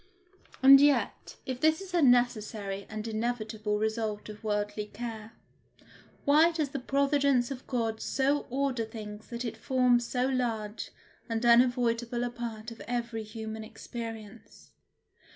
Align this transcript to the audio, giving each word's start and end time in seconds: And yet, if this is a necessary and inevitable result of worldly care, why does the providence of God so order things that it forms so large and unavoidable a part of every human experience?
And 0.63 0.81
yet, 0.81 1.35
if 1.45 1.61
this 1.61 1.79
is 1.79 1.93
a 1.93 2.01
necessary 2.01 2.87
and 2.89 3.07
inevitable 3.07 3.77
result 3.77 4.29
of 4.29 4.43
worldly 4.43 4.87
care, 4.87 5.33
why 6.25 6.51
does 6.51 6.69
the 6.69 6.79
providence 6.79 7.51
of 7.51 7.67
God 7.67 8.01
so 8.01 8.47
order 8.49 8.83
things 8.83 9.27
that 9.27 9.45
it 9.45 9.55
forms 9.57 10.07
so 10.07 10.25
large 10.25 10.89
and 11.29 11.45
unavoidable 11.45 12.23
a 12.23 12.31
part 12.31 12.71
of 12.71 12.81
every 12.87 13.21
human 13.21 13.63
experience? 13.63 14.71